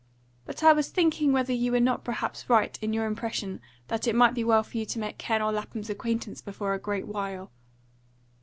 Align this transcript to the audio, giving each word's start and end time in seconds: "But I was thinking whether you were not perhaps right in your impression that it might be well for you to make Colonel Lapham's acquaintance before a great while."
"But 0.45 0.63
I 0.63 0.73
was 0.73 0.89
thinking 0.89 1.31
whether 1.31 1.53
you 1.53 1.71
were 1.71 1.79
not 1.79 2.03
perhaps 2.03 2.49
right 2.49 2.75
in 2.81 2.91
your 2.91 3.05
impression 3.05 3.61
that 3.87 4.07
it 4.07 4.15
might 4.15 4.33
be 4.33 4.43
well 4.43 4.63
for 4.63 4.77
you 4.79 4.85
to 4.87 4.97
make 4.97 5.19
Colonel 5.19 5.51
Lapham's 5.51 5.91
acquaintance 5.91 6.41
before 6.41 6.73
a 6.73 6.79
great 6.79 7.05
while." 7.05 7.51